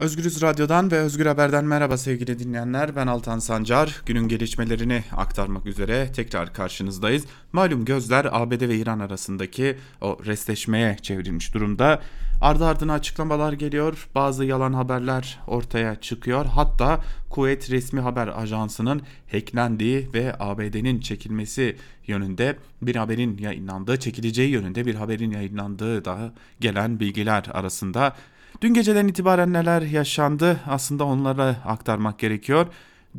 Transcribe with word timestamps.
Özgürüz 0.00 0.42
Radyo'dan 0.42 0.90
ve 0.90 0.98
Özgür 0.98 1.26
Haber'den 1.26 1.64
merhaba 1.64 1.96
sevgili 1.96 2.38
dinleyenler. 2.38 2.96
Ben 2.96 3.06
Altan 3.06 3.38
Sancar. 3.38 4.02
Günün 4.06 4.28
gelişmelerini 4.28 5.04
aktarmak 5.16 5.66
üzere 5.66 6.12
tekrar 6.12 6.52
karşınızdayız. 6.52 7.24
Malum 7.52 7.84
gözler 7.84 8.28
ABD 8.32 8.68
ve 8.68 8.76
İran 8.76 8.98
arasındaki 8.98 9.76
o 10.00 10.18
restleşmeye 10.26 10.96
çevrilmiş 11.02 11.54
durumda. 11.54 12.02
Ardı 12.40 12.64
ardına 12.64 12.92
açıklamalar 12.92 13.52
geliyor. 13.52 14.08
Bazı 14.14 14.44
yalan 14.44 14.72
haberler 14.72 15.38
ortaya 15.46 16.00
çıkıyor. 16.00 16.46
Hatta 16.46 17.00
Kuveyt 17.30 17.70
Resmi 17.70 18.00
Haber 18.00 18.28
Ajansı'nın 18.28 19.02
hacklendiği 19.32 20.08
ve 20.14 20.36
ABD'nin 20.38 21.00
çekilmesi 21.00 21.76
yönünde 22.06 22.56
bir 22.82 22.96
haberin 22.96 23.38
yayınlandığı, 23.38 23.96
çekileceği 23.96 24.50
yönünde 24.50 24.86
bir 24.86 24.94
haberin 24.94 25.30
yayınlandığı 25.30 26.04
da 26.04 26.32
gelen 26.60 27.00
bilgiler 27.00 27.44
arasında 27.52 28.16
Dün 28.60 28.74
geceden 28.74 29.08
itibaren 29.08 29.52
neler 29.52 29.82
yaşandı 29.82 30.60
aslında 30.66 31.04
onlara 31.04 31.56
aktarmak 31.64 32.18
gerekiyor. 32.18 32.66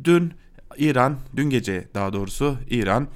Dün 0.04 0.32
İran, 0.76 1.16
dün 1.36 1.50
gece 1.50 1.88
daha 1.94 2.12
doğrusu 2.12 2.56
İran 2.70 3.08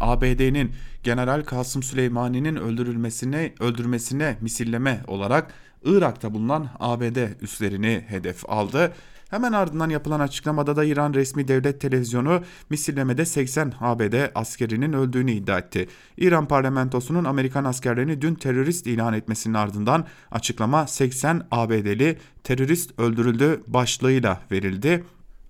ABD'nin 0.00 0.72
General 1.02 1.42
Kasım 1.42 1.82
Süleymani'nin 1.82 2.56
öldürülmesine 2.56 3.52
öldürmesine 3.60 4.36
misilleme 4.40 5.00
olarak 5.06 5.54
Irak'ta 5.84 6.34
bulunan 6.34 6.68
ABD 6.80 7.42
üslerini 7.42 8.04
hedef 8.08 8.50
aldı. 8.50 8.92
Hemen 9.30 9.52
ardından 9.52 9.90
yapılan 9.90 10.20
açıklamada 10.20 10.76
da 10.76 10.84
İran 10.84 11.14
resmi 11.14 11.48
devlet 11.48 11.80
televizyonu 11.80 12.42
misillemede 12.70 13.24
80 13.24 13.72
ABD 13.80 14.30
askerinin 14.34 14.92
öldüğünü 14.92 15.32
iddia 15.32 15.58
etti. 15.58 15.88
İran 16.16 16.48
parlamentosunun 16.48 17.24
Amerikan 17.24 17.64
askerlerini 17.64 18.22
dün 18.22 18.34
terörist 18.34 18.86
ilan 18.86 19.14
etmesinin 19.14 19.54
ardından 19.54 20.06
açıklama 20.30 20.86
80 20.86 21.46
ABD'li 21.50 22.18
terörist 22.44 23.00
öldürüldü 23.00 23.62
başlığıyla 23.66 24.40
verildi. 24.50 25.04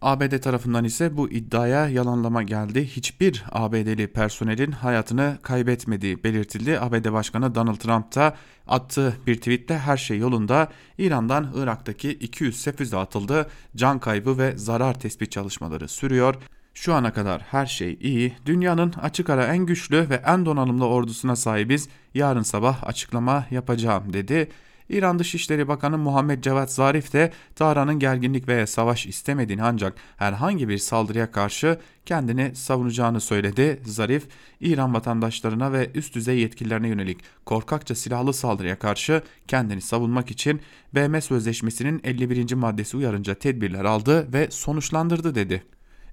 ABD 0.06 0.38
tarafından 0.38 0.84
ise 0.84 1.16
bu 1.16 1.30
iddiaya 1.30 1.88
yalanlama 1.88 2.42
geldi. 2.42 2.86
Hiçbir 2.86 3.44
ABD'li 3.52 4.06
personelin 4.06 4.72
hayatını 4.72 5.38
kaybetmediği 5.42 6.24
belirtildi. 6.24 6.80
ABD 6.80 7.12
Başkanı 7.12 7.54
Donald 7.54 7.76
Trump 7.76 8.14
da 8.14 8.36
attığı 8.66 9.16
bir 9.26 9.36
tweette 9.36 9.78
her 9.78 9.96
şey 9.96 10.18
yolunda. 10.18 10.68
İran'dan 10.98 11.52
Irak'taki 11.54 12.10
200 12.10 12.64
füze 12.64 12.96
atıldı. 12.96 13.46
Can 13.76 13.98
kaybı 13.98 14.38
ve 14.38 14.52
zarar 14.56 15.00
tespit 15.00 15.32
çalışmaları 15.32 15.88
sürüyor. 15.88 16.34
Şu 16.74 16.94
ana 16.94 17.12
kadar 17.12 17.42
her 17.42 17.66
şey 17.66 17.98
iyi. 18.00 18.36
Dünyanın 18.46 18.92
açık 19.02 19.30
ara 19.30 19.46
en 19.46 19.66
güçlü 19.66 20.10
ve 20.10 20.22
en 20.26 20.46
donanımlı 20.46 20.86
ordusuna 20.86 21.36
sahibiz. 21.36 21.88
Yarın 22.14 22.42
sabah 22.42 22.84
açıklama 22.84 23.46
yapacağım 23.50 24.12
dedi. 24.12 24.48
İran 24.88 25.18
Dışişleri 25.18 25.68
Bakanı 25.68 25.98
Muhammed 25.98 26.42
Cevat 26.42 26.72
Zarif 26.72 27.12
de 27.12 27.32
Tahran'ın 27.54 27.98
gerginlik 27.98 28.48
veya 28.48 28.66
savaş 28.66 29.06
istemediğini 29.06 29.62
ancak 29.62 29.94
herhangi 30.16 30.68
bir 30.68 30.78
saldırıya 30.78 31.30
karşı 31.30 31.78
kendini 32.06 32.54
savunacağını 32.54 33.20
söyledi. 33.20 33.80
Zarif, 33.84 34.26
İran 34.60 34.94
vatandaşlarına 34.94 35.72
ve 35.72 35.90
üst 35.94 36.14
düzey 36.14 36.38
yetkililerine 36.38 36.88
yönelik 36.88 37.18
korkakça 37.44 37.94
silahlı 37.94 38.32
saldırıya 38.32 38.78
karşı 38.78 39.22
kendini 39.48 39.80
savunmak 39.80 40.30
için 40.30 40.60
BM 40.94 41.20
Sözleşmesi'nin 41.20 42.00
51. 42.04 42.54
maddesi 42.54 42.96
uyarınca 42.96 43.34
tedbirler 43.34 43.84
aldı 43.84 44.32
ve 44.32 44.48
sonuçlandırdı 44.50 45.34
dedi. 45.34 45.62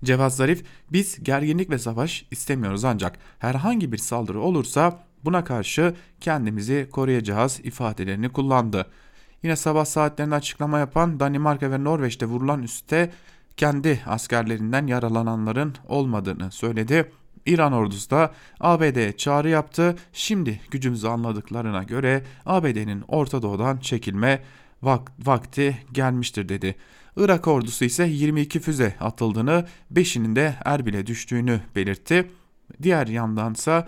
Cevat 0.04 0.34
Zarif, 0.34 0.64
biz 0.92 1.24
gerginlik 1.24 1.70
ve 1.70 1.80
savaş 1.80 2.26
istemiyoruz 2.32 2.86
ancak 2.86 3.18
herhangi 3.40 3.92
bir 3.92 3.98
saldırı 3.98 4.42
olursa 4.42 5.04
Buna 5.26 5.44
karşı 5.44 5.94
kendimizi 6.22 6.90
koruyacağız 6.92 7.60
ifadelerini 7.64 8.30
kullandı. 8.30 8.86
Yine 9.44 9.56
sabah 9.56 9.86
saatlerinde 9.86 10.36
açıklama 10.36 10.80
yapan 10.80 11.20
Danimarka 11.20 11.72
ve 11.72 11.84
Norveç'te 11.84 12.26
vurulan 12.26 12.64
üste 12.64 13.12
kendi 13.58 14.02
askerlerinden 14.06 14.88
yaralananların 14.88 15.76
olmadığını 15.88 16.52
söyledi. 16.52 17.12
İran 17.46 17.74
ordusu 17.74 18.10
da 18.10 18.34
ABD'ye 18.60 19.18
çağrı 19.18 19.50
yaptı. 19.50 19.96
Şimdi 20.14 20.62
gücümüzü 20.72 21.08
anladıklarına 21.08 21.84
göre 21.84 22.24
ABD'nin 22.46 23.04
Orta 23.08 23.42
Doğu'dan 23.42 23.78
çekilme 23.78 24.44
vak 24.82 25.12
vakti 25.20 25.78
gelmiştir 25.92 26.50
dedi. 26.50 26.76
Irak 27.18 27.48
ordusu 27.48 27.86
ise 27.86 28.04
22 28.06 28.60
füze 28.60 28.96
atıldığını, 29.00 29.66
5'inin 29.94 30.36
de 30.36 30.56
Erbil'e 30.66 31.08
düştüğünü 31.08 31.62
belirtti. 31.76 32.32
Diğer 32.84 33.08
yandansa 33.08 33.88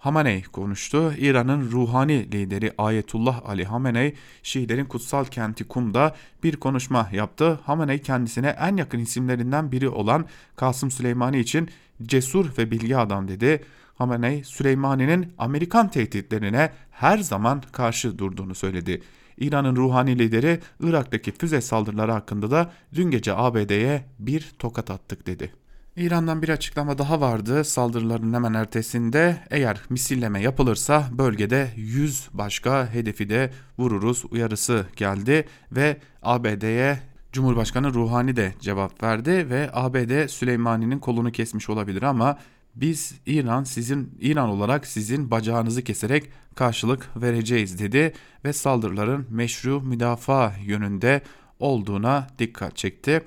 Hamenei 0.00 0.42
konuştu. 0.42 1.14
İran'ın 1.18 1.70
ruhani 1.70 2.32
lideri 2.32 2.72
Ayetullah 2.78 3.48
Ali 3.48 3.64
Hamenei, 3.64 4.14
Şiilerin 4.42 4.84
kutsal 4.84 5.24
kenti 5.24 5.64
Kum'da 5.64 6.14
bir 6.42 6.56
konuşma 6.56 7.08
yaptı. 7.12 7.60
Hamenei 7.64 7.98
kendisine 8.02 8.48
en 8.48 8.76
yakın 8.76 8.98
isimlerinden 8.98 9.72
biri 9.72 9.88
olan 9.88 10.24
Kasım 10.56 10.90
Süleymani 10.90 11.38
için 11.38 11.68
cesur 12.02 12.58
ve 12.58 12.70
bilgi 12.70 12.96
adam 12.96 13.28
dedi. 13.28 13.64
Hamenei, 13.94 14.44
Süleymani'nin 14.44 15.32
Amerikan 15.38 15.88
tehditlerine 15.90 16.72
her 16.90 17.18
zaman 17.18 17.62
karşı 17.72 18.18
durduğunu 18.18 18.54
söyledi. 18.54 19.02
İran'ın 19.38 19.76
ruhani 19.76 20.18
lideri 20.18 20.60
Irak'taki 20.80 21.32
füze 21.32 21.60
saldırıları 21.60 22.12
hakkında 22.12 22.50
da 22.50 22.72
dün 22.94 23.10
gece 23.10 23.34
ABD'ye 23.34 24.04
bir 24.18 24.52
tokat 24.58 24.90
attık 24.90 25.26
dedi. 25.26 25.52
İran'dan 26.00 26.42
bir 26.42 26.48
açıklama 26.48 26.98
daha 26.98 27.20
vardı 27.20 27.64
saldırıların 27.64 28.34
hemen 28.34 28.54
ertesinde 28.54 29.36
eğer 29.50 29.80
misilleme 29.90 30.42
yapılırsa 30.42 31.08
bölgede 31.12 31.70
100 31.76 32.28
başka 32.32 32.92
hedefi 32.92 33.28
de 33.28 33.50
vururuz 33.78 34.24
uyarısı 34.30 34.86
geldi 34.96 35.44
ve 35.72 35.96
ABD'ye 36.22 37.00
Cumhurbaşkanı 37.32 37.94
Ruhani 37.94 38.36
de 38.36 38.54
cevap 38.60 39.02
verdi 39.02 39.50
ve 39.50 39.70
ABD 39.72 40.28
Süleymani'nin 40.28 40.98
kolunu 40.98 41.32
kesmiş 41.32 41.70
olabilir 41.70 42.02
ama 42.02 42.38
biz 42.74 43.14
İran 43.26 43.64
sizin 43.64 44.18
İran 44.20 44.48
olarak 44.48 44.86
sizin 44.86 45.30
bacağınızı 45.30 45.84
keserek 45.84 46.30
karşılık 46.54 47.08
vereceğiz 47.16 47.78
dedi 47.78 48.12
ve 48.44 48.52
saldırıların 48.52 49.26
meşru 49.30 49.80
müdafaa 49.80 50.52
yönünde 50.64 51.22
olduğuna 51.58 52.26
dikkat 52.38 52.76
çekti. 52.76 53.22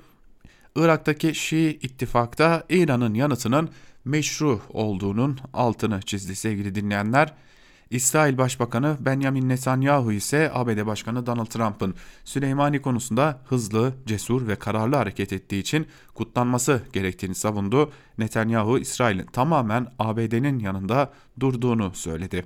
Irak'taki 0.75 1.35
Şii 1.35 1.69
ittifakta 1.69 2.63
İran'ın 2.69 3.13
yanıtının 3.13 3.69
meşru 4.05 4.61
olduğunun 4.69 5.39
altını 5.53 6.01
çizdi 6.01 6.35
sevgili 6.35 6.75
dinleyenler. 6.75 7.33
İsrail 7.89 8.37
Başbakanı 8.37 8.97
Benjamin 8.99 9.49
Netanyahu 9.49 10.11
ise 10.11 10.51
ABD 10.53 10.85
Başkanı 10.85 11.25
Donald 11.25 11.45
Trump'ın 11.45 11.95
Süleymani 12.23 12.81
konusunda 12.81 13.41
hızlı, 13.45 13.93
cesur 14.05 14.47
ve 14.47 14.55
kararlı 14.55 14.95
hareket 14.95 15.33
ettiği 15.33 15.59
için 15.59 15.87
kutlanması 16.13 16.81
gerektiğini 16.93 17.35
savundu. 17.35 17.91
Netanyahu 18.17 18.79
İsrail'in 18.79 19.25
tamamen 19.25 19.87
ABD'nin 19.99 20.59
yanında 20.59 21.13
durduğunu 21.39 21.91
söyledi. 21.93 22.45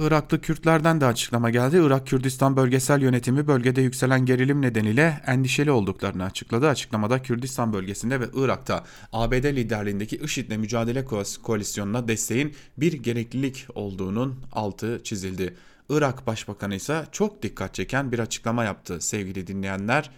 Iraklı 0.00 0.40
Kürtlerden 0.40 1.00
de 1.00 1.06
açıklama 1.06 1.50
geldi. 1.50 1.80
Irak 1.82 2.06
Kürdistan 2.06 2.56
Bölgesel 2.56 3.02
Yönetimi 3.02 3.46
bölgede 3.46 3.82
yükselen 3.82 4.26
gerilim 4.26 4.62
nedeniyle 4.62 5.20
endişeli 5.26 5.70
olduklarını 5.70 6.24
açıkladı. 6.24 6.68
Açıklamada 6.68 7.22
Kürdistan 7.22 7.72
bölgesinde 7.72 8.20
ve 8.20 8.24
Irak'ta 8.34 8.84
ABD 9.12 9.44
liderliğindeki 9.44 10.16
IŞİD'le 10.16 10.56
mücadele 10.56 11.04
koalisyonuna 11.42 12.08
desteğin 12.08 12.54
bir 12.76 12.92
gereklilik 12.92 13.66
olduğunun 13.74 14.40
altı 14.52 15.00
çizildi. 15.04 15.56
Irak 15.88 16.26
Başbakanı 16.26 16.74
ise 16.74 17.06
çok 17.12 17.42
dikkat 17.42 17.74
çeken 17.74 18.12
bir 18.12 18.18
açıklama 18.18 18.64
yaptı 18.64 19.00
sevgili 19.00 19.46
dinleyenler. 19.46 20.10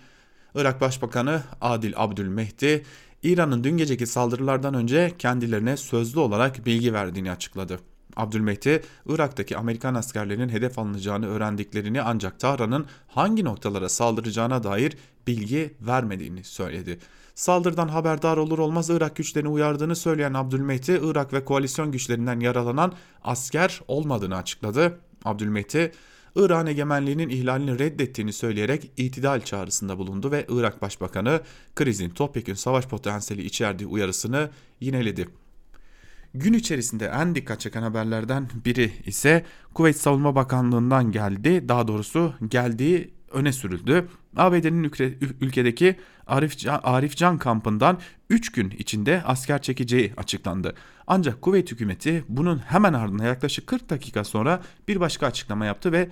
Irak 0.54 0.80
Başbakanı 0.80 1.42
Adil 1.60 1.92
Abdülmehdi, 1.96 2.84
İran'ın 3.22 3.64
dün 3.64 3.76
geceki 3.76 4.06
saldırılardan 4.06 4.74
önce 4.74 5.12
kendilerine 5.18 5.76
sözlü 5.76 6.20
olarak 6.20 6.66
bilgi 6.66 6.92
verdiğini 6.92 7.30
açıkladı. 7.30 7.78
Abdülmehdi, 8.16 8.82
Irak'taki 9.06 9.56
Amerikan 9.56 9.94
askerlerinin 9.94 10.48
hedef 10.48 10.78
alınacağını 10.78 11.26
öğrendiklerini 11.26 12.02
ancak 12.02 12.40
Tahran'ın 12.40 12.86
hangi 13.08 13.44
noktalara 13.44 13.88
saldıracağına 13.88 14.62
dair 14.62 14.96
bilgi 15.26 15.74
vermediğini 15.80 16.44
söyledi. 16.44 16.98
Saldırıdan 17.34 17.88
haberdar 17.88 18.36
olur 18.36 18.58
olmaz 18.58 18.90
Irak 18.90 19.16
güçlerini 19.16 19.48
uyardığını 19.48 19.96
söyleyen 19.96 20.34
Abdülmehdi, 20.34 21.00
Irak 21.02 21.32
ve 21.32 21.44
koalisyon 21.44 21.92
güçlerinden 21.92 22.40
yaralanan 22.40 22.92
asker 23.24 23.80
olmadığını 23.88 24.36
açıkladı. 24.36 24.98
Abdülmehdi, 25.24 25.92
İran 26.36 26.66
egemenliğinin 26.66 27.28
ihlalini 27.28 27.78
reddettiğini 27.78 28.32
söyleyerek 28.32 28.90
itidal 28.96 29.40
çağrısında 29.40 29.98
bulundu 29.98 30.30
ve 30.30 30.46
Irak 30.48 30.82
Başbakanı 30.82 31.40
krizin 31.74 32.10
topyekün 32.10 32.54
savaş 32.54 32.86
potansiyeli 32.86 33.44
içerdiği 33.44 33.88
uyarısını 33.88 34.50
yineledi. 34.80 35.28
Gün 36.34 36.52
içerisinde 36.52 37.06
en 37.06 37.34
dikkat 37.34 37.60
çeken 37.60 37.82
haberlerden 37.82 38.48
biri 38.64 38.92
ise 39.06 39.44
Kuveyt 39.74 39.96
Savunma 39.96 40.34
Bakanlığı'ndan 40.34 41.12
geldi. 41.12 41.68
Daha 41.68 41.88
doğrusu 41.88 42.34
geldiği 42.48 43.14
öne 43.30 43.52
sürüldü. 43.52 44.08
ABD'nin 44.36 44.92
ülkedeki 45.40 45.96
Arif 46.84 47.16
Can, 47.16 47.38
kampından 47.38 47.98
3 48.30 48.52
gün 48.52 48.70
içinde 48.70 49.22
asker 49.26 49.62
çekeceği 49.62 50.12
açıklandı. 50.16 50.74
Ancak 51.06 51.42
Kuveyt 51.42 51.70
hükümeti 51.70 52.24
bunun 52.28 52.58
hemen 52.58 52.92
ardından 52.92 53.24
yaklaşık 53.24 53.66
40 53.66 53.90
dakika 53.90 54.24
sonra 54.24 54.62
bir 54.88 55.00
başka 55.00 55.26
açıklama 55.26 55.66
yaptı 55.66 55.92
ve 55.92 56.08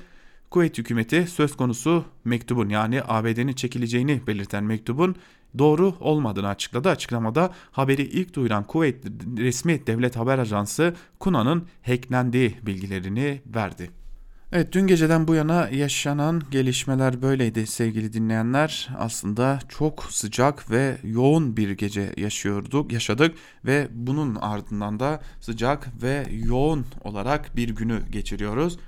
Kuveyt 0.51 0.79
hükümeti 0.79 1.27
söz 1.27 1.57
konusu 1.57 2.05
mektubun 2.25 2.69
yani 2.69 3.03
ABD'nin 3.09 3.53
çekileceğini 3.53 4.27
belirten 4.27 4.65
mektubun 4.65 5.17
doğru 5.59 5.95
olmadığını 6.01 6.49
açıkladı. 6.49 6.89
Açıklamada 6.89 7.51
haberi 7.71 8.03
ilk 8.03 8.35
duyuran 8.35 8.65
Kuveyt 8.65 9.05
resmi 9.39 9.87
devlet 9.87 10.17
haber 10.17 10.39
ajansı 10.39 10.95
KUNA'nın 11.19 11.67
hacklendiği 11.83 12.57
bilgilerini 12.63 13.43
verdi. 13.47 13.91
Evet 14.53 14.73
dün 14.73 14.87
geceden 14.87 15.29
bu 15.29 15.35
yana 15.35 15.69
yaşanan 15.69 16.43
gelişmeler 16.51 17.23
böyleydi 17.23 17.67
sevgili 17.67 18.13
dinleyenler. 18.13 18.89
Aslında 18.99 19.59
çok 19.69 20.05
sıcak 20.05 20.71
ve 20.71 20.97
yoğun 21.05 21.57
bir 21.57 21.71
gece 21.71 22.13
yaşıyorduk, 22.17 22.93
yaşadık 22.93 23.35
ve 23.65 23.89
bunun 23.93 24.35
ardından 24.35 25.01
da 25.01 25.21
sıcak 25.41 26.03
ve 26.03 26.27
yoğun 26.45 26.87
olarak 27.05 27.57
bir 27.57 27.69
günü 27.69 28.03
geçiriyoruz. 28.11 28.79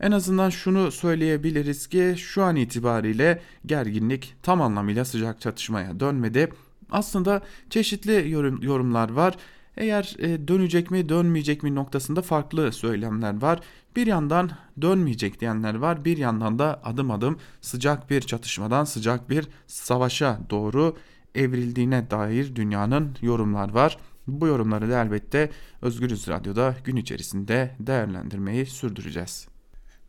En 0.00 0.12
azından 0.12 0.50
şunu 0.50 0.90
söyleyebiliriz 0.90 1.86
ki 1.86 2.14
şu 2.18 2.42
an 2.42 2.56
itibariyle 2.56 3.42
gerginlik 3.66 4.34
tam 4.42 4.62
anlamıyla 4.62 5.04
sıcak 5.04 5.40
çatışmaya 5.40 6.00
dönmedi. 6.00 6.52
Aslında 6.90 7.42
çeşitli 7.70 8.30
yorum, 8.30 8.62
yorumlar 8.62 9.12
var. 9.12 9.36
Eğer 9.76 10.16
e, 10.18 10.48
dönecek 10.48 10.90
mi 10.90 11.08
dönmeyecek 11.08 11.62
mi 11.62 11.74
noktasında 11.74 12.22
farklı 12.22 12.72
söylemler 12.72 13.42
var. 13.42 13.60
Bir 13.96 14.06
yandan 14.06 14.50
dönmeyecek 14.82 15.40
diyenler 15.40 15.74
var. 15.74 16.04
Bir 16.04 16.16
yandan 16.16 16.58
da 16.58 16.80
adım 16.84 17.10
adım 17.10 17.38
sıcak 17.60 18.10
bir 18.10 18.20
çatışmadan 18.20 18.84
sıcak 18.84 19.30
bir 19.30 19.48
savaşa 19.66 20.40
doğru 20.50 20.96
evrildiğine 21.34 22.10
dair 22.10 22.56
dünyanın 22.56 23.16
yorumlar 23.22 23.70
var. 23.70 23.98
Bu 24.26 24.46
yorumları 24.46 24.90
da 24.90 25.02
elbette 25.02 25.50
Özgürüz 25.82 26.28
Radyo'da 26.28 26.74
gün 26.84 26.96
içerisinde 26.96 27.76
değerlendirmeyi 27.80 28.66
sürdüreceğiz. 28.66 29.55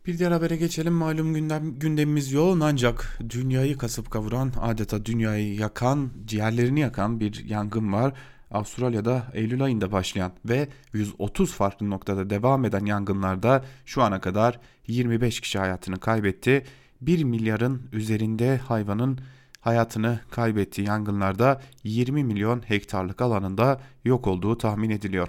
Bir 0.08 0.18
diğer 0.18 0.32
habere 0.32 0.56
geçelim. 0.56 0.92
Malum 0.92 1.34
gündem, 1.34 1.78
gündemimiz 1.78 2.32
yoğun 2.32 2.60
ancak 2.60 3.18
dünyayı 3.30 3.78
kasıp 3.78 4.10
kavuran, 4.10 4.52
adeta 4.60 5.04
dünyayı 5.04 5.54
yakan, 5.54 6.10
ciğerlerini 6.24 6.80
yakan 6.80 7.20
bir 7.20 7.44
yangın 7.44 7.92
var. 7.92 8.12
Avustralya'da 8.50 9.26
Eylül 9.34 9.62
ayında 9.62 9.92
başlayan 9.92 10.32
ve 10.44 10.68
130 10.92 11.52
farklı 11.52 11.90
noktada 11.90 12.30
devam 12.30 12.64
eden 12.64 12.84
yangınlarda 12.86 13.64
şu 13.86 14.02
ana 14.02 14.20
kadar 14.20 14.60
25 14.86 15.40
kişi 15.40 15.58
hayatını 15.58 16.00
kaybetti. 16.00 16.64
1 17.00 17.24
milyarın 17.24 17.82
üzerinde 17.92 18.56
hayvanın 18.56 19.18
hayatını 19.60 20.20
kaybettiği 20.30 20.86
yangınlarda 20.86 21.60
20 21.84 22.24
milyon 22.24 22.62
hektarlık 22.66 23.20
alanında 23.20 23.80
yok 24.04 24.26
olduğu 24.26 24.58
tahmin 24.58 24.90
ediliyor. 24.90 25.28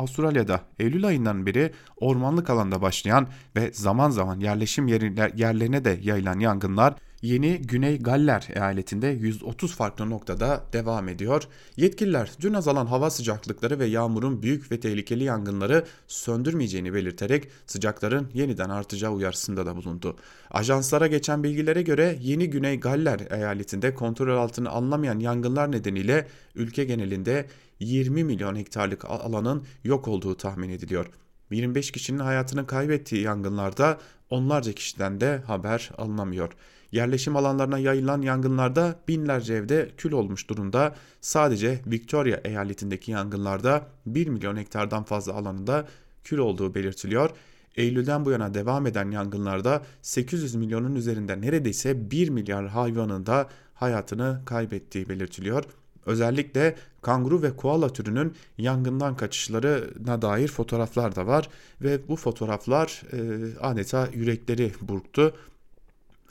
Avustralya'da 0.00 0.60
Eylül 0.78 1.06
ayından 1.06 1.46
beri 1.46 1.72
ormanlık 1.96 2.50
alanda 2.50 2.82
başlayan 2.82 3.28
ve 3.56 3.70
zaman 3.72 4.10
zaman 4.10 4.40
yerleşim 4.40 4.88
yerlerine 4.88 5.84
de 5.84 5.98
yayılan 6.02 6.38
yangınlar 6.38 6.94
Yeni 7.22 7.58
Güney 7.58 7.98
Galler 7.98 8.48
eyaletinde 8.54 9.06
130 9.06 9.74
farklı 9.74 10.10
noktada 10.10 10.64
devam 10.72 11.08
ediyor. 11.08 11.42
Yetkililer 11.76 12.30
dün 12.40 12.54
azalan 12.54 12.86
hava 12.86 13.10
sıcaklıkları 13.10 13.78
ve 13.78 13.86
yağmurun 13.86 14.42
büyük 14.42 14.72
ve 14.72 14.80
tehlikeli 14.80 15.24
yangınları 15.24 15.84
söndürmeyeceğini 16.08 16.94
belirterek 16.94 17.48
sıcakların 17.66 18.28
yeniden 18.34 18.70
artacağı 18.70 19.12
uyarısında 19.12 19.66
da 19.66 19.76
bulundu. 19.76 20.16
Ajanslara 20.50 21.06
geçen 21.06 21.42
bilgilere 21.42 21.82
göre 21.82 22.18
Yeni 22.20 22.50
Güney 22.50 22.80
Galler 22.80 23.20
eyaletinde 23.30 23.94
kontrol 23.94 24.36
altına 24.36 24.70
alınamayan 24.70 25.18
yangınlar 25.18 25.72
nedeniyle 25.72 26.26
ülke 26.54 26.84
genelinde 26.84 27.46
20 27.80 28.24
milyon 28.24 28.56
hektarlık 28.56 29.04
alanın 29.04 29.66
yok 29.84 30.08
olduğu 30.08 30.36
tahmin 30.36 30.70
ediliyor. 30.70 31.06
25 31.50 31.90
kişinin 31.90 32.18
hayatını 32.18 32.66
kaybettiği 32.66 33.22
yangınlarda 33.22 33.98
onlarca 34.30 34.72
kişiden 34.72 35.20
de 35.20 35.42
haber 35.46 35.90
alınamıyor. 35.98 36.52
Yerleşim 36.92 37.36
alanlarına 37.36 37.78
yayılan 37.78 38.22
yangınlarda 38.22 38.96
binlerce 39.08 39.54
evde 39.54 39.90
kül 39.96 40.12
olmuş 40.12 40.48
durumda. 40.48 40.94
Sadece 41.20 41.80
Victoria 41.86 42.40
eyaletindeki 42.44 43.10
yangınlarda 43.10 43.86
1 44.06 44.26
milyon 44.26 44.56
hektardan 44.56 45.04
fazla 45.04 45.32
alanında 45.32 45.88
kül 46.24 46.38
olduğu 46.38 46.74
belirtiliyor. 46.74 47.30
Eylül'den 47.76 48.24
bu 48.24 48.30
yana 48.30 48.54
devam 48.54 48.86
eden 48.86 49.10
yangınlarda 49.10 49.82
800 50.02 50.54
milyonun 50.54 50.94
üzerinde 50.94 51.40
neredeyse 51.40 52.10
1 52.10 52.28
milyar 52.28 52.68
hayvanın 52.68 53.26
da 53.26 53.48
hayatını 53.74 54.42
kaybettiği 54.46 55.08
belirtiliyor. 55.08 55.64
Özellikle 56.06 56.76
kanguru 57.02 57.42
ve 57.42 57.56
koala 57.56 57.92
türünün 57.92 58.34
yangından 58.58 59.16
kaçışlarına 59.16 60.22
dair 60.22 60.48
fotoğraflar 60.48 61.16
da 61.16 61.26
var 61.26 61.48
ve 61.82 62.08
bu 62.08 62.16
fotoğraflar 62.16 63.02
e, 63.12 63.18
adeta 63.60 64.08
yürekleri 64.14 64.72
burktu. 64.80 65.34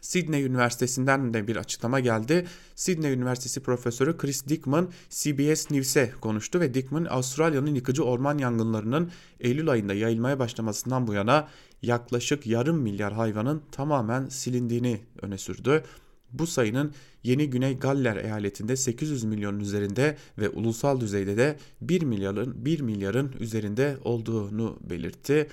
Sydney 0.01 0.45
Üniversitesi'nden 0.45 1.33
de 1.33 1.47
bir 1.47 1.55
açıklama 1.55 1.99
geldi. 1.99 2.47
Sydney 2.75 3.13
Üniversitesi 3.13 3.59
Profesörü 3.59 4.17
Chris 4.17 4.47
Dickman 4.47 4.89
CBS 5.09 5.71
News'e 5.71 6.11
konuştu 6.21 6.59
ve 6.59 6.73
Dickman 6.73 7.05
Avustralya'nın 7.05 7.75
yıkıcı 7.75 8.03
orman 8.03 8.37
yangınlarının 8.37 9.11
Eylül 9.39 9.69
ayında 9.69 9.93
yayılmaya 9.93 10.39
başlamasından 10.39 11.07
bu 11.07 11.13
yana 11.13 11.47
yaklaşık 11.81 12.47
yarım 12.47 12.77
milyar 12.77 13.13
hayvanın 13.13 13.61
tamamen 13.71 14.29
silindiğini 14.29 15.01
öne 15.21 15.37
sürdü. 15.37 15.83
Bu 16.33 16.47
sayının 16.47 16.93
Yeni 17.23 17.49
Güney 17.49 17.77
Galler 17.77 18.15
eyaletinde 18.15 18.75
800 18.75 19.23
milyonun 19.23 19.59
üzerinde 19.59 20.17
ve 20.37 20.49
ulusal 20.49 20.99
düzeyde 20.99 21.37
de 21.37 21.57
1 21.81 22.01
milyarın 22.01 22.65
1 22.65 22.81
milyarın 22.81 23.35
üzerinde 23.39 23.97
olduğunu 24.03 24.77
belirtti. 24.89 25.47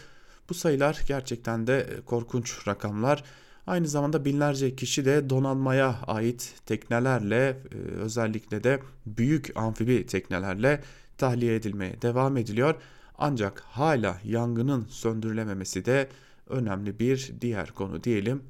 Bu 0.48 0.54
sayılar 0.54 1.04
gerçekten 1.08 1.66
de 1.66 1.86
korkunç 2.06 2.68
rakamlar. 2.68 3.24
Aynı 3.66 3.88
zamanda 3.88 4.24
binlerce 4.24 4.76
kişi 4.76 5.04
de 5.04 5.30
donanmaya 5.30 6.00
ait 6.06 6.54
teknelerle 6.66 7.48
e, 7.72 7.76
özellikle 7.76 8.64
de 8.64 8.80
büyük 9.06 9.56
amfibi 9.56 10.06
teknelerle 10.06 10.82
tahliye 11.18 11.54
edilmeye 11.54 12.02
devam 12.02 12.36
ediliyor. 12.36 12.74
Ancak 13.18 13.60
hala 13.60 14.20
yangının 14.24 14.86
söndürülememesi 14.88 15.84
de 15.84 16.08
önemli 16.48 16.98
bir 16.98 17.32
diğer 17.40 17.70
konu 17.70 18.04
diyelim. 18.04 18.42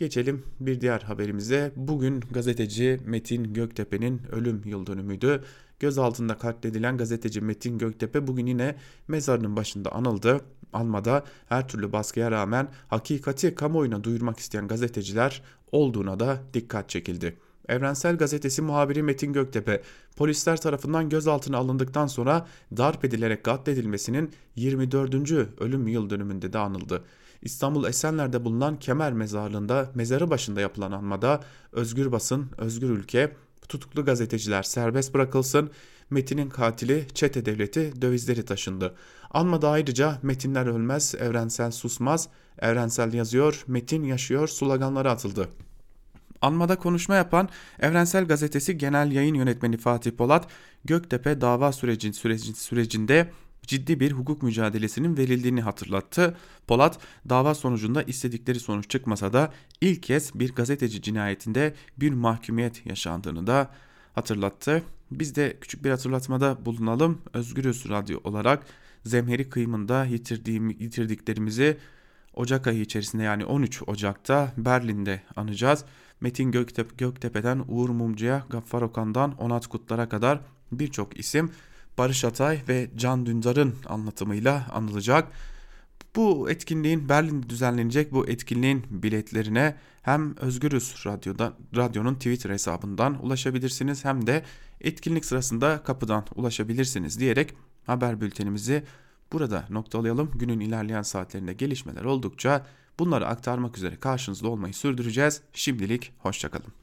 Geçelim 0.00 0.42
bir 0.60 0.80
diğer 0.80 1.00
haberimize. 1.00 1.72
Bugün 1.76 2.20
gazeteci 2.20 3.00
Metin 3.04 3.54
Göktepe'nin 3.54 4.22
ölüm 4.32 4.62
yıl 4.64 4.86
dönümüydü. 4.86 5.44
Gözaltında 5.80 6.38
katledilen 6.38 6.96
gazeteci 6.96 7.40
Metin 7.40 7.78
Göktepe 7.78 8.26
bugün 8.26 8.46
yine 8.46 8.76
mezarının 9.08 9.56
başında 9.56 9.92
anıldı. 9.92 10.40
Almada 10.72 11.24
her 11.48 11.68
türlü 11.68 11.92
baskıya 11.92 12.30
rağmen 12.30 12.68
hakikati 12.88 13.54
kamuoyuna 13.54 14.04
duyurmak 14.04 14.38
isteyen 14.38 14.68
gazeteciler 14.68 15.42
olduğuna 15.72 16.20
da 16.20 16.38
dikkat 16.54 16.88
çekildi. 16.88 17.36
Evrensel 17.68 18.16
Gazetesi 18.16 18.62
muhabiri 18.62 19.02
Metin 19.02 19.32
Göktepe, 19.32 19.82
polisler 20.16 20.60
tarafından 20.60 21.08
gözaltına 21.08 21.56
alındıktan 21.56 22.06
sonra 22.06 22.46
darp 22.76 23.04
edilerek 23.04 23.44
katledilmesinin 23.44 24.30
24. 24.56 25.14
ölüm 25.60 25.88
yıl 25.88 26.10
dönümünde 26.10 26.52
de 26.52 26.58
anıldı. 26.58 27.04
İstanbul 27.42 27.84
Esenler'de 27.84 28.44
bulunan 28.44 28.78
Kemer 28.78 29.12
Mezarlığı'nda 29.12 29.90
mezarı 29.94 30.30
başında 30.30 30.60
yapılan 30.60 30.92
anmada 30.92 31.40
özgür 31.72 32.12
basın, 32.12 32.50
özgür 32.58 32.90
ülke, 32.90 33.36
tutuklu 33.68 34.04
gazeteciler 34.04 34.62
serbest 34.62 35.14
bırakılsın, 35.14 35.70
Metin'in 36.10 36.48
katili 36.48 37.06
çete 37.14 37.44
devleti 37.44 38.02
dövizleri 38.02 38.44
taşındı. 38.44 38.94
Anmada 39.30 39.70
ayrıca 39.70 40.18
Metinler 40.22 40.66
ölmez, 40.66 41.14
evrensel 41.14 41.70
susmaz, 41.70 42.28
evrensel 42.58 43.12
yazıyor, 43.12 43.64
Metin 43.66 44.04
yaşıyor 44.04 44.48
sloganları 44.48 45.10
atıldı. 45.10 45.48
Anmada 46.42 46.76
konuşma 46.76 47.14
yapan 47.14 47.48
Evrensel 47.80 48.24
Gazetesi 48.24 48.78
Genel 48.78 49.12
Yayın 49.12 49.34
Yönetmeni 49.34 49.76
Fatih 49.76 50.10
Polat, 50.10 50.46
Göktepe 50.84 51.40
dava 51.40 51.72
sürecin, 51.72 52.12
sürecin, 52.12 52.54
sürecinde 52.54 53.30
ciddi 53.70 54.00
bir 54.00 54.12
hukuk 54.12 54.42
mücadelesinin 54.42 55.16
verildiğini 55.16 55.60
hatırlattı. 55.60 56.36
Polat 56.66 56.98
dava 57.28 57.54
sonucunda 57.54 58.02
istedikleri 58.02 58.60
sonuç 58.60 58.90
çıkmasa 58.90 59.32
da 59.32 59.52
ilk 59.80 60.02
kez 60.02 60.34
bir 60.34 60.54
gazeteci 60.54 61.02
cinayetinde 61.02 61.74
bir 61.96 62.12
mahkumiyet 62.12 62.86
yaşandığını 62.86 63.46
da 63.46 63.70
hatırlattı. 64.14 64.82
Biz 65.10 65.34
de 65.34 65.56
küçük 65.60 65.84
bir 65.84 65.90
hatırlatmada 65.90 66.66
bulunalım. 66.66 67.22
Özgürüz 67.32 67.88
Radyo 67.88 68.20
olarak 68.24 68.66
Zemheri 69.04 69.48
kıyımında 69.48 70.04
yitirdiğim, 70.04 70.70
yitirdiklerimizi 70.70 71.78
Ocak 72.34 72.66
ayı 72.66 72.80
içerisinde 72.80 73.22
yani 73.22 73.44
13 73.44 73.82
Ocak'ta 73.86 74.52
Berlin'de 74.56 75.22
anacağız. 75.36 75.84
Metin 76.20 76.50
Göktepe, 76.50 76.94
Göktepe'den 76.98 77.64
Uğur 77.68 77.88
Mumcu'ya, 77.88 78.44
Gaffar 78.50 78.82
Okan'dan 78.82 79.32
Onat 79.38 79.66
Kutlar'a 79.66 80.08
kadar 80.08 80.40
birçok 80.72 81.18
isim 81.18 81.50
Barış 81.98 82.24
Atay 82.24 82.60
ve 82.68 82.90
Can 82.96 83.26
Dündar'ın 83.26 83.74
anlatımıyla 83.86 84.66
anılacak. 84.72 85.28
Bu 86.16 86.50
etkinliğin 86.50 87.08
Berlin'de 87.08 87.50
düzenlenecek 87.50 88.12
bu 88.12 88.28
etkinliğin 88.28 88.84
biletlerine 88.90 89.76
hem 90.02 90.36
Özgürüz 90.36 90.94
Radyo'da, 91.06 91.52
radyonun 91.76 92.14
Twitter 92.14 92.50
hesabından 92.50 93.26
ulaşabilirsiniz 93.26 94.04
hem 94.04 94.26
de 94.26 94.44
etkinlik 94.80 95.24
sırasında 95.24 95.82
kapıdan 95.82 96.24
ulaşabilirsiniz 96.34 97.20
diyerek 97.20 97.54
haber 97.86 98.20
bültenimizi 98.20 98.84
burada 99.32 99.64
noktalayalım. 99.70 100.30
Günün 100.34 100.60
ilerleyen 100.60 101.02
saatlerinde 101.02 101.52
gelişmeler 101.52 102.04
oldukça 102.04 102.66
Bunları 103.00 103.26
aktarmak 103.26 103.78
üzere 103.78 103.96
karşınızda 103.96 104.48
olmayı 104.48 104.74
sürdüreceğiz. 104.74 105.42
Şimdilik 105.52 106.12
hoşçakalın. 106.18 106.72